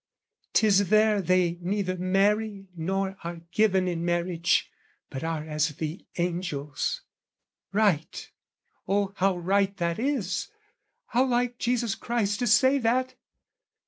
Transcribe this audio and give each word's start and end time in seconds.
'Tis 0.53 0.89
there 0.89 1.21
they 1.21 1.59
neither 1.61 1.95
marry 1.95 2.65
nor 2.75 3.15
are 3.23 3.41
given 3.51 3.87
In 3.87 4.03
marriage 4.03 4.71
but 5.11 5.23
are 5.23 5.45
as 5.47 5.67
the 5.75 6.07
angels: 6.17 7.03
right, 7.71 8.31
Oh 8.87 9.13
how 9.17 9.37
right 9.37 9.77
that 9.77 9.99
is, 9.99 10.47
how 11.09 11.25
like 11.27 11.59
Jesus 11.59 11.93
Christ 11.93 12.39
To 12.39 12.47
say 12.47 12.79
that! 12.79 13.13